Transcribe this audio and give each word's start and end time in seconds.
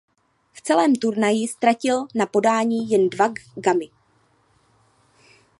V 0.53 0.61
celém 0.61 0.95
turnaji 0.95 1.47
ztratil 1.47 2.05
na 2.15 2.25
podání 2.25 2.89
jen 2.89 3.09
dva 3.09 3.33
gamy. 3.55 3.89